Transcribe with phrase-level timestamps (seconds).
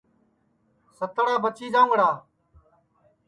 [0.97, 2.09] ستڑا بچی جاؤنٚگڑا